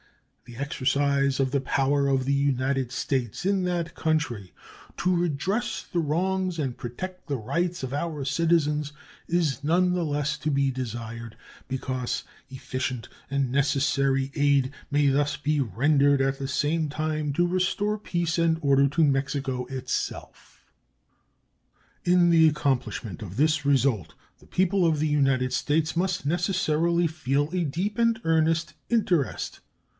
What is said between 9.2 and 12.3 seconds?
is none the less to be desired because